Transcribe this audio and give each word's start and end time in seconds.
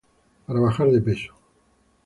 Para 0.47 0.59
bajar 0.59 0.89
de 0.89 0.99
peso 0.99 1.31